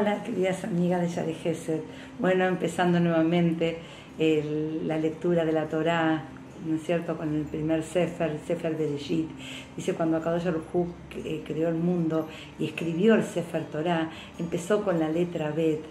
Hola, 0.00 0.22
queridas 0.22 0.64
amigas 0.64 1.02
de 1.02 1.08
Yare 1.08 1.34
Gesed. 1.34 1.80
Bueno, 2.18 2.46
empezando 2.46 2.98
nuevamente 3.00 3.80
la 4.18 4.96
lectura 4.96 5.44
de 5.44 5.52
la 5.52 5.68
Torá, 5.68 6.24
¿no 6.66 6.76
es 6.76 6.84
cierto?, 6.84 7.18
con 7.18 7.34
el 7.34 7.42
primer 7.42 7.82
Sefer, 7.82 8.30
el 8.30 8.38
Sefer 8.38 8.76
Bereshit. 8.76 9.28
Dice, 9.76 9.92
cuando 9.92 10.16
Akadosh 10.16 10.46
Hu 10.72 10.86
eh, 11.22 11.42
creó 11.44 11.68
el 11.68 11.74
mundo 11.74 12.28
y 12.58 12.64
escribió 12.64 13.14
el 13.14 13.24
Sefer 13.24 13.64
Torá, 13.64 14.08
empezó 14.38 14.82
con 14.82 14.98
la 14.98 15.10
letra 15.10 15.50
Bet, 15.50 15.82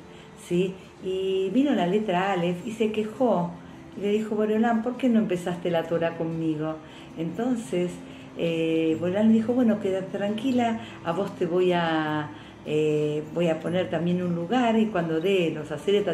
¿sí? 0.44 0.73
Y 1.04 1.52
vino 1.52 1.76
la 1.76 1.86
letra 1.86 2.32
Aleph 2.32 2.66
y 2.66 2.71
se 2.71 2.91
quejó. 2.91 3.52
Y 3.96 4.02
le 4.02 4.10
dijo, 4.10 4.34
Boreolán, 4.36 4.82
¿por 4.82 4.98
qué 4.98 5.07
no 5.07 5.20
empezaste 5.20 5.70
la 5.70 5.84
Torá 5.84 6.18
conmigo? 6.18 6.78
Entonces, 7.16 7.91
eh, 8.39 8.98
dijo, 9.26 9.54
bueno, 9.54 9.80
quédate 9.80 10.18
tranquila, 10.18 10.80
a 11.05 11.12
vos 11.12 11.36
te 11.38 11.46
voy 11.46 11.73
a 11.73 12.32
eh, 12.72 13.23
voy 13.34 13.48
a 13.48 13.59
poner 13.59 13.90
también 13.90 14.22
un 14.22 14.36
lugar 14.36 14.77
y 14.77 14.86
cuando 14.86 15.20
dé 15.20 15.50
los 15.50 15.72
Aseret 15.72 16.05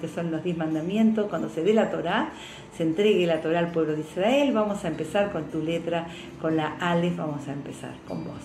que 0.00 0.06
son 0.06 0.30
los 0.30 0.44
diez 0.44 0.56
mandamientos, 0.56 1.26
cuando 1.28 1.48
se 1.48 1.64
dé 1.64 1.74
la 1.74 1.90
Torah, 1.90 2.30
se 2.76 2.84
entregue 2.84 3.26
la 3.26 3.40
Torah 3.40 3.58
al 3.58 3.72
pueblo 3.72 3.94
de 3.94 4.02
Israel, 4.02 4.52
vamos 4.54 4.84
a 4.84 4.88
empezar 4.88 5.32
con 5.32 5.46
tu 5.46 5.60
letra, 5.60 6.06
con 6.40 6.54
la 6.54 6.76
Aleph, 6.78 7.16
vamos 7.16 7.48
a 7.48 7.52
empezar 7.52 7.90
con 8.06 8.22
vos. 8.22 8.38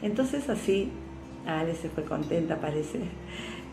Entonces 0.00 0.48
así, 0.48 0.92
Aleph 1.46 1.82
se 1.82 1.90
fue 1.90 2.04
contenta, 2.04 2.56
parece. 2.56 3.00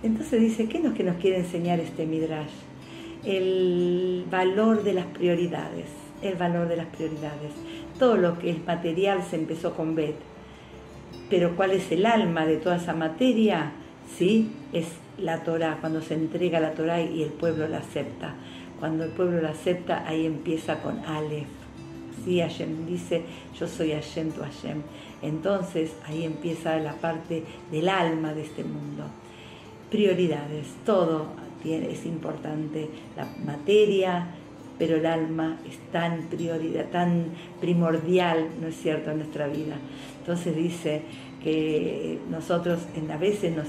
Entonces 0.04 0.42
dice, 0.42 0.68
¿qué 0.68 0.80
es 0.80 0.84
lo 0.84 0.94
que 0.94 1.06
nos 1.06 1.16
quiere 1.16 1.38
enseñar 1.38 1.80
este 1.80 2.06
Midrash? 2.06 2.52
El 3.24 4.26
valor 4.30 4.84
de 4.84 4.92
las 4.92 5.06
prioridades, 5.06 5.86
el 6.22 6.36
valor 6.36 6.68
de 6.68 6.76
las 6.76 6.88
prioridades. 6.88 7.54
Todo 7.98 8.18
lo 8.18 8.38
que 8.38 8.50
es 8.50 8.66
material 8.66 9.24
se 9.24 9.38
empezó 9.38 9.74
con 9.74 9.96
Bet 9.96 10.31
pero 11.30 11.56
¿cuál 11.56 11.72
es 11.72 11.92
el 11.92 12.06
alma 12.06 12.46
de 12.46 12.58
toda 12.58 12.78
esa 12.78 12.94
materia? 12.94 13.72
¿Sí? 14.18 14.52
Es 14.74 14.88
la 15.18 15.44
Torah, 15.44 15.78
cuando 15.80 16.02
se 16.02 16.14
entrega 16.14 16.60
la 16.60 16.74
Torah 16.74 17.02
y 17.02 17.24
el 17.24 17.30
pueblo 17.30 17.68
la 17.68 17.80
acepta. 17.80 18.36
Cuando 18.80 19.04
el 19.04 19.12
pueblo 19.12 19.42
la 19.42 19.50
acepta, 19.50 20.08
ahí 20.08 20.26
empieza 20.26 20.82
con 20.82 21.00
Aleph. 21.06 21.48
¿Sí? 22.26 22.40
Hashem 22.40 22.86
dice, 22.86 23.24
yo 23.58 23.68
soy 23.68 23.92
Hashem, 23.92 24.32
tu 24.32 24.42
Hashem. 24.42 24.82
Entonces 25.22 25.92
ahí 26.06 26.26
empieza 26.26 26.78
la 26.78 26.94
parte 26.94 27.44
del 27.72 27.90
alma 27.90 28.34
de 28.34 28.42
este 28.42 28.64
mundo. 28.64 29.06
Prioridades, 29.90 30.68
todo 30.86 31.28
es 31.70 32.06
importante. 32.06 32.90
La 33.16 33.28
materia, 33.46 34.28
pero 34.78 34.98
el 34.98 35.06
alma 35.06 35.60
es 35.68 35.78
tan 35.92 36.24
prioridad, 36.24 36.90
tan 36.90 37.26
primordial, 37.60 38.48
¿no 38.60 38.68
es 38.68 38.76
cierto?, 38.76 39.12
en 39.12 39.18
nuestra 39.18 39.48
vida. 39.48 39.76
Entonces 40.22 40.56
dice 40.56 41.02
que 41.44 42.20
nosotros 42.30 42.82
a 43.12 43.18
veces 43.18 43.56
nos 43.56 43.66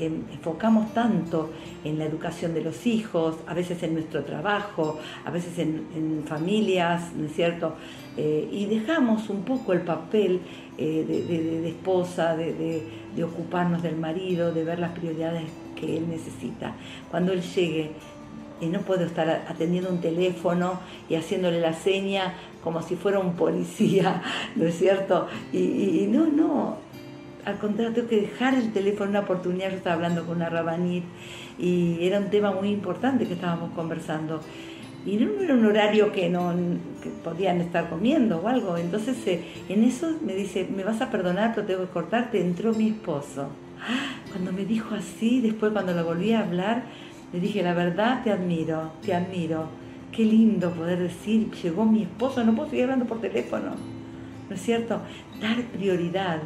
enfocamos 0.00 0.92
tanto 0.92 1.52
en 1.84 1.96
la 1.96 2.06
educación 2.06 2.54
de 2.54 2.62
los 2.62 2.84
hijos, 2.86 3.36
a 3.46 3.54
veces 3.54 3.80
en 3.84 3.94
nuestro 3.94 4.24
trabajo, 4.24 4.98
a 5.24 5.30
veces 5.30 5.60
en, 5.60 6.24
familias, 6.26 7.12
¿no 7.14 7.26
es 7.26 7.32
cierto? 7.34 7.76
Eh, 8.16 8.48
y 8.50 8.66
dejamos 8.66 9.30
un 9.30 9.44
poco 9.44 9.72
el 9.72 9.82
papel 9.82 10.40
eh, 10.76 11.04
de, 11.06 11.68
esposa, 11.68 12.36
de 12.36 13.24
ocuparnos 13.24 13.82
del 13.84 13.96
marido, 13.96 14.52
de 14.52 14.64
ver 14.64 14.80
las 14.80 14.90
prioridades 14.90 15.44
que 15.76 15.98
él 15.98 16.08
necesita. 16.08 16.74
Cuando 17.10 17.32
él 17.32 17.42
llegue 17.42 17.92
y 18.62 18.66
no 18.66 18.80
puedo 18.82 19.04
estar 19.04 19.28
atendiendo 19.48 19.90
un 19.90 20.00
teléfono 20.00 20.78
y 21.08 21.16
haciéndole 21.16 21.60
la 21.60 21.72
seña 21.72 22.34
como 22.62 22.80
si 22.80 22.94
fuera 22.94 23.18
un 23.18 23.34
policía, 23.34 24.22
¿no 24.56 24.64
es 24.64 24.78
cierto? 24.78 25.26
Y, 25.52 26.06
no, 26.08 26.26
no, 26.26 26.76
al 27.44 27.58
contrario, 27.58 27.92
tengo 27.92 28.08
que 28.08 28.20
dejar 28.20 28.54
el 28.54 28.72
teléfono 28.72 29.10
una 29.10 29.20
oportunidad. 29.20 29.70
Yo 29.70 29.76
estaba 29.76 29.96
hablando 29.96 30.24
con 30.24 30.36
una 30.36 30.48
rabanit 30.48 31.02
y 31.58 31.98
era 32.06 32.20
un 32.20 32.30
tema 32.30 32.52
muy 32.52 32.68
importante 32.68 33.26
que 33.26 33.34
estábamos 33.34 33.72
conversando. 33.72 34.40
Y 35.04 35.16
no 35.16 35.42
era 35.42 35.54
un 35.54 35.66
horario 35.66 36.12
que 36.12 36.28
no 36.28 36.54
podían 37.24 37.60
estar 37.60 37.90
comiendo 37.90 38.38
o 38.38 38.46
algo. 38.46 38.76
Entonces 38.76 39.16
eh, 39.26 39.42
en 39.68 39.82
eso 39.82 40.14
me 40.24 40.34
dice, 40.34 40.68
me 40.72 40.84
vas 40.84 41.00
a 41.00 41.10
perdonar, 41.10 41.52
pero 41.52 41.66
tengo 41.66 41.80
que 41.80 41.90
cortarte. 41.90 42.40
Entró 42.40 42.72
mi 42.72 42.90
esposo. 42.90 43.48
Cuando 44.30 44.52
me 44.52 44.64
dijo 44.64 44.94
así, 44.94 45.40
después 45.40 45.72
cuando 45.72 45.92
lo 45.92 46.04
volví 46.04 46.32
a 46.32 46.40
hablar, 46.40 46.84
le 47.32 47.40
dije, 47.40 47.62
la 47.62 47.74
verdad 47.74 48.22
te 48.22 48.30
admiro, 48.30 48.92
te 49.04 49.14
admiro. 49.14 49.68
Qué 50.12 50.24
lindo 50.24 50.70
poder 50.72 50.98
decir, 50.98 51.50
llegó 51.62 51.86
mi 51.86 52.02
esposo, 52.02 52.44
no 52.44 52.54
puedo 52.54 52.68
seguir 52.68 52.84
hablando 52.84 53.06
por 53.06 53.20
teléfono. 53.20 53.72
¿No 54.48 54.54
es 54.54 54.60
cierto? 54.60 55.00
Dar 55.40 55.62
prioridad, 55.62 56.42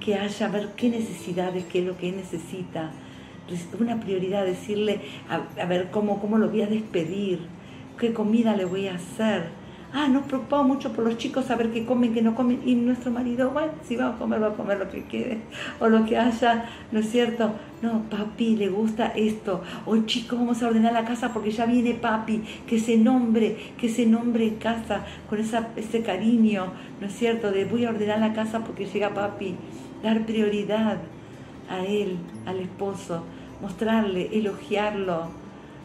que 0.00 0.14
haya, 0.14 0.48
ver 0.48 0.70
qué 0.76 0.88
necesidades, 0.88 1.64
qué 1.66 1.80
es 1.80 1.86
lo 1.86 1.98
que 1.98 2.10
necesita. 2.10 2.90
Una 3.78 4.00
prioridad, 4.00 4.46
decirle, 4.46 5.00
a, 5.28 5.66
ver 5.66 5.90
cómo, 5.90 6.20
cómo 6.20 6.38
lo 6.38 6.48
voy 6.48 6.62
a 6.62 6.66
despedir, 6.66 7.40
qué 7.98 8.14
comida 8.14 8.56
le 8.56 8.64
voy 8.64 8.88
a 8.88 8.94
hacer 8.94 9.59
ah, 9.92 10.08
nos 10.08 10.24
preocupamos 10.24 10.66
mucho 10.66 10.92
por 10.92 11.04
los 11.04 11.18
chicos, 11.18 11.46
saber 11.46 11.70
qué 11.72 11.84
comen, 11.84 12.14
qué 12.14 12.22
no 12.22 12.34
comen, 12.34 12.60
y 12.64 12.74
nuestro 12.74 13.10
marido, 13.10 13.50
bueno, 13.50 13.72
si 13.86 13.96
va 13.96 14.08
a 14.08 14.18
comer, 14.18 14.42
va 14.42 14.48
a 14.48 14.54
comer 14.54 14.78
lo 14.78 14.88
que 14.88 15.02
quiere, 15.04 15.38
o 15.80 15.88
lo 15.88 16.04
que 16.04 16.16
haya, 16.16 16.66
¿no 16.92 17.00
es 17.00 17.10
cierto? 17.10 17.52
No, 17.82 18.02
papi, 18.10 18.56
le 18.56 18.68
gusta 18.68 19.06
esto, 19.08 19.62
o 19.86 19.96
chicos, 19.98 20.38
vamos 20.38 20.62
a 20.62 20.68
ordenar 20.68 20.92
la 20.92 21.04
casa 21.04 21.32
porque 21.32 21.50
ya 21.50 21.66
viene 21.66 21.94
papi, 21.94 22.42
que 22.66 22.78
se 22.78 22.96
nombre, 22.96 23.56
que 23.78 23.88
se 23.88 24.06
nombre 24.06 24.46
en 24.46 24.56
casa, 24.56 25.04
con 25.28 25.40
esa, 25.40 25.68
ese 25.76 26.02
cariño, 26.02 26.72
¿no 27.00 27.06
es 27.06 27.14
cierto? 27.14 27.50
De 27.50 27.64
voy 27.64 27.84
a 27.84 27.90
ordenar 27.90 28.20
la 28.20 28.32
casa 28.32 28.60
porque 28.60 28.86
llega 28.86 29.14
papi, 29.14 29.56
dar 30.02 30.24
prioridad 30.24 30.98
a 31.68 31.84
él, 31.84 32.18
al 32.46 32.60
esposo, 32.60 33.24
mostrarle, 33.60 34.30
elogiarlo. 34.32 35.28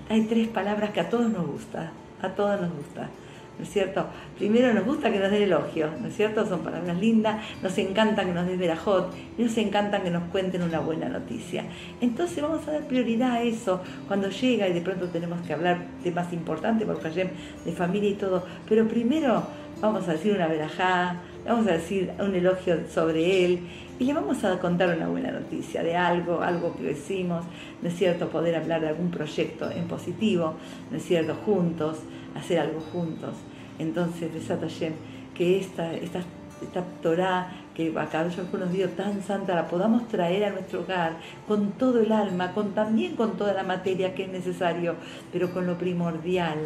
Hay 0.09 0.21
tres 0.25 0.47
palabras 0.47 0.91
que 0.91 0.99
a 0.99 1.09
todos 1.09 1.31
nos 1.31 1.47
gusta, 1.47 1.91
a 2.21 2.29
todos 2.29 2.61
nos 2.61 2.71
gusta 2.71 3.09
¿no 3.57 3.63
es 3.63 3.71
cierto? 3.71 4.05
Primero 4.37 4.73
nos 4.73 4.85
gusta 4.85 5.11
que 5.11 5.19
nos 5.19 5.31
den 5.31 5.43
elogios, 5.43 5.99
¿no 5.99 6.07
es 6.07 6.15
cierto? 6.15 6.45
Son 6.45 6.59
palabras 6.59 6.97
lindas, 6.97 7.43
nos 7.61 7.77
encanta 7.77 8.25
que 8.25 8.31
nos 8.31 8.45
den 8.45 8.59
verajot, 8.59 9.13
y 9.37 9.43
nos 9.43 9.57
encanta 9.57 10.01
que 10.01 10.09
nos 10.09 10.23
cuenten 10.25 10.61
una 10.61 10.79
buena 10.79 11.09
noticia. 11.09 11.65
Entonces 12.01 12.41
vamos 12.41 12.67
a 12.67 12.71
dar 12.73 12.83
prioridad 12.87 13.31
a 13.31 13.41
eso 13.41 13.81
cuando 14.07 14.29
llega 14.29 14.67
y 14.67 14.73
de 14.73 14.81
pronto 14.81 15.07
tenemos 15.07 15.41
que 15.41 15.53
hablar 15.53 15.79
de 16.03 16.11
más 16.11 16.31
importante, 16.33 16.85
porque 16.85 17.07
ayer 17.07 17.29
de 17.63 17.71
familia 17.71 18.09
y 18.09 18.15
todo, 18.15 18.45
pero 18.67 18.87
primero 18.87 19.43
vamos 19.81 20.07
a 20.07 20.13
decir 20.13 20.33
una 20.33 20.47
verajá, 20.47 21.21
vamos 21.45 21.67
a 21.67 21.73
decir 21.73 22.11
un 22.19 22.33
elogio 22.33 22.87
sobre 22.87 23.45
él 23.45 23.59
y 23.99 24.05
le 24.05 24.13
vamos 24.13 24.43
a 24.43 24.59
contar 24.59 24.95
una 24.95 25.07
buena 25.07 25.31
noticia 25.31 25.81
de 25.83 25.95
algo, 25.95 26.41
algo 26.41 26.75
que 26.75 26.83
decimos, 26.83 27.45
¿no 27.81 27.87
es 27.87 27.95
cierto? 27.95 28.27
Poder 28.29 28.55
hablar 28.55 28.81
de 28.81 28.89
algún 28.89 29.09
proyecto 29.09 29.69
en 29.71 29.87
positivo, 29.87 30.55
¿no 30.91 30.97
es 30.97 31.03
cierto? 31.03 31.35
Juntos, 31.45 31.99
hacer 32.35 32.59
algo 32.59 32.81
juntos. 32.91 33.35
Entonces, 33.79 34.31
Hashem, 34.47 34.93
que 35.33 35.59
esta, 35.59 35.93
esta, 35.93 36.19
esta 36.61 36.83
Torah 37.01 37.49
que 37.75 37.93
acá 37.97 38.23
nos 38.23 38.71
dio 38.71 38.89
tan 38.89 39.21
santa, 39.21 39.53
la 39.53 39.67
podamos 39.67 40.07
traer 40.07 40.45
a 40.45 40.49
nuestro 40.49 40.81
hogar 40.81 41.17
con 41.47 41.73
todo 41.73 41.99
el 41.99 42.11
alma, 42.11 42.53
con 42.53 42.73
también 42.73 43.15
con 43.15 43.37
toda 43.37 43.53
la 43.53 43.63
materia 43.63 44.15
que 44.15 44.23
es 44.23 44.29
necesario, 44.29 44.95
pero 45.31 45.53
con 45.53 45.67
lo 45.67 45.77
primordial 45.77 46.57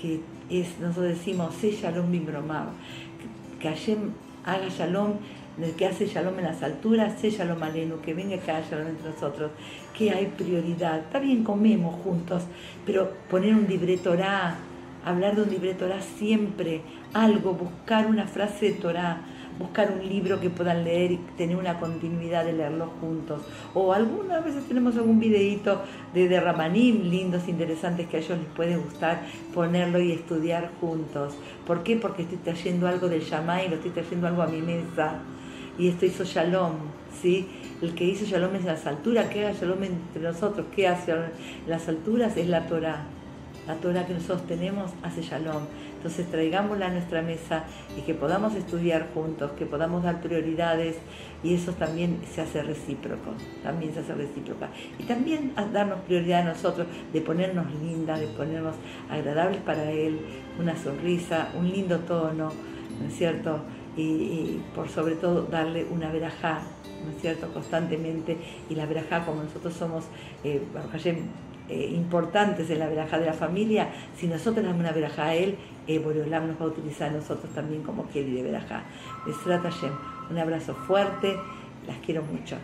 que 0.00 0.20
es, 0.48 0.78
nosotros 0.80 1.08
decimos, 1.08 1.54
sé 1.54 1.72
Shalom 1.72 2.10
Bimbromab, 2.10 2.68
que 3.60 3.68
Hashem 3.68 4.12
haga 4.44 4.68
Shalom 4.68 5.14
que 5.76 5.86
hace 5.86 6.06
shalom 6.06 6.38
en 6.38 6.44
las 6.44 6.62
alturas, 6.62 7.20
sé 7.20 7.30
shalom 7.30 7.60
aleno, 7.62 8.00
que 8.00 8.14
venga 8.14 8.38
que 8.38 8.50
haya 8.50 8.68
shalom 8.70 8.88
entre 8.88 9.10
nosotros, 9.10 9.50
que 9.96 10.10
hay 10.10 10.26
prioridad. 10.26 11.00
Está 11.00 11.18
bien, 11.18 11.42
comemos 11.42 11.96
juntos, 12.02 12.44
pero 12.86 13.12
poner 13.28 13.54
un 13.54 13.66
libreto 13.66 14.14
hablar 15.08 15.36
de 15.36 15.42
un 15.42 15.50
libre 15.50 15.74
Torah 15.74 16.00
siempre, 16.00 16.82
algo, 17.14 17.54
buscar 17.54 18.06
una 18.06 18.26
frase 18.26 18.66
de 18.66 18.72
Torah, 18.72 19.22
buscar 19.58 19.90
un 19.90 20.06
libro 20.06 20.38
que 20.38 20.50
puedan 20.50 20.84
leer 20.84 21.12
y 21.12 21.16
tener 21.36 21.56
una 21.56 21.80
continuidad 21.80 22.44
de 22.44 22.52
leerlo 22.52 22.90
juntos. 23.00 23.42
O 23.74 23.92
algunas 23.92 24.44
veces 24.44 24.64
tenemos 24.68 24.96
algún 24.96 25.18
videito 25.18 25.80
de, 26.14 26.28
de 26.28 26.68
lindos, 26.68 27.48
interesantes, 27.48 28.06
que 28.06 28.18
a 28.18 28.20
ellos 28.20 28.38
les 28.38 28.48
puede 28.48 28.76
gustar 28.76 29.22
ponerlo 29.54 30.00
y 30.00 30.12
estudiar 30.12 30.70
juntos. 30.80 31.34
¿Por 31.66 31.82
qué? 31.82 31.96
Porque 31.96 32.22
estoy 32.22 32.38
trayendo 32.38 32.86
algo 32.86 33.08
del 33.08 33.22
Shamay, 33.22 33.68
lo 33.68 33.76
estoy 33.76 33.90
trayendo 33.90 34.26
algo 34.26 34.42
a 34.42 34.46
mi 34.46 34.60
mesa. 34.60 35.14
Y 35.78 35.88
esto 35.88 36.06
hizo 36.06 36.24
Shalom, 36.24 36.72
¿sí? 37.22 37.48
El 37.80 37.94
que 37.94 38.04
hizo 38.04 38.26
Shalom 38.26 38.54
en 38.56 38.66
las 38.66 38.86
alturas, 38.86 39.28
que 39.28 39.46
haga 39.46 39.58
Shalom 39.58 39.82
entre 39.84 40.22
nosotros, 40.22 40.66
¿qué 40.74 40.88
hace 40.88 41.14
las 41.66 41.88
alturas? 41.88 42.36
Es 42.36 42.48
la 42.48 42.66
Torah 42.66 43.17
la 43.68 43.74
Torah 43.74 44.06
que 44.06 44.14
nosotros 44.14 44.46
tenemos 44.46 44.90
hace 45.02 45.20
shalom. 45.22 45.62
Entonces 45.96 46.26
traigámosla 46.30 46.86
a 46.86 46.90
nuestra 46.90 47.22
mesa 47.22 47.64
y 47.96 48.00
que 48.00 48.14
podamos 48.14 48.54
estudiar 48.54 49.08
juntos, 49.12 49.52
que 49.52 49.66
podamos 49.66 50.02
dar 50.02 50.22
prioridades 50.22 50.96
y 51.44 51.54
eso 51.54 51.72
también 51.72 52.20
se 52.32 52.40
hace 52.40 52.62
recíproco, 52.62 53.34
también 53.62 53.92
se 53.92 54.00
hace 54.00 54.14
recíproca. 54.14 54.70
Y 54.98 55.04
también 55.04 55.52
darnos 55.72 56.00
prioridad 56.00 56.40
a 56.40 56.52
nosotros 56.52 56.86
de 57.12 57.20
ponernos 57.20 57.66
lindas, 57.74 58.18
de 58.18 58.26
ponernos 58.28 58.74
agradables 59.10 59.60
para 59.60 59.90
Él, 59.90 60.18
una 60.58 60.74
sonrisa, 60.74 61.50
un 61.56 61.70
lindo 61.70 61.98
tono, 62.00 62.50
¿no 63.00 63.06
es 63.06 63.14
cierto? 63.14 63.60
y, 63.98 64.60
por 64.74 64.88
sobre 64.88 65.16
todo 65.16 65.42
darle 65.42 65.84
una 65.84 66.10
verajá, 66.10 66.60
¿no 67.04 67.10
es 67.10 67.20
cierto?, 67.20 67.52
constantemente, 67.52 68.36
y 68.70 68.74
la 68.74 68.86
verajá, 68.86 69.24
como 69.24 69.42
nosotros 69.42 69.74
somos, 69.74 70.04
eh, 70.44 70.62
eh, 71.68 71.92
importantes 71.94 72.70
en 72.70 72.78
la 72.78 72.88
verajá 72.88 73.18
de 73.18 73.26
la 73.26 73.32
familia, 73.32 73.88
si 74.16 74.26
nosotros 74.26 74.64
damos 74.64 74.80
una 74.80 74.92
verajá 74.92 75.26
a 75.26 75.34
él, 75.34 75.56
eh, 75.86 75.98
Boreolam 75.98 76.48
nos 76.48 76.60
va 76.60 76.64
a 76.64 76.68
utilizar 76.68 77.10
a 77.10 77.12
nosotros 77.12 77.52
también 77.54 77.82
como 77.82 78.08
Kelly 78.08 78.32
de 78.32 78.42
verajá. 78.42 78.84
Les 79.26 79.36
un 80.30 80.38
abrazo 80.38 80.74
fuerte, 80.74 81.36
las 81.86 81.96
quiero 81.98 82.22
mucho. 82.22 82.56